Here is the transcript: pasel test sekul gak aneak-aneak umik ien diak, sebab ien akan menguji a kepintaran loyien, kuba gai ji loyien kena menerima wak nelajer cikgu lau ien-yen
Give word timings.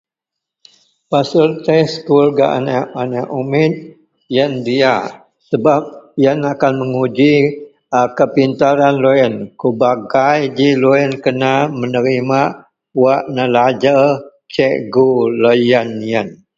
pasel 1.11 1.47
test 1.65 1.91
sekul 1.97 2.25
gak 2.37 2.53
aneak-aneak 2.57 3.27
umik 3.39 3.71
ien 4.35 4.53
diak, 4.65 5.05
sebab 5.49 5.81
ien 6.23 6.39
akan 6.53 6.73
menguji 6.81 7.33
a 7.99 8.01
kepintaran 8.17 8.95
loyien, 9.03 9.33
kuba 9.59 9.91
gai 10.11 10.41
ji 10.57 10.67
loyien 10.83 11.13
kena 11.23 11.53
menerima 11.79 12.41
wak 13.01 13.21
nelajer 13.35 13.99
cikgu 14.53 15.09
lau 15.43 15.57
ien-yen 15.71 16.27